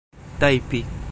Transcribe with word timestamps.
tajpi 0.39 0.83